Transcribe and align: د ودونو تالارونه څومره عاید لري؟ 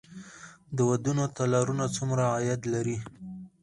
د 0.75 0.77
ودونو 0.89 1.23
تالارونه 1.37 1.85
څومره 1.95 2.23
عاید 2.33 2.61
لري؟ 2.73 2.97